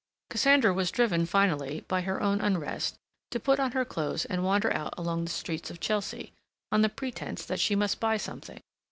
Cassandra 0.31 0.73
was 0.73 0.89
driven 0.89 1.27
finally, 1.27 1.81
by 1.87 2.01
her 2.01 2.19
own 2.23 2.41
unrest, 2.41 2.95
to 3.29 3.39
put 3.39 3.59
on 3.59 3.73
her 3.73 3.85
clothes 3.85 4.25
and 4.25 4.43
wander 4.43 4.73
out 4.73 4.95
along 4.97 5.25
the 5.25 5.29
streets 5.29 5.69
of 5.69 5.79
Chelsea, 5.79 6.33
on 6.71 6.81
the 6.81 6.89
pretence 6.89 7.45
that 7.45 7.59
she 7.59 7.75
must 7.75 7.99
buy 7.99 8.17
something. 8.17 8.61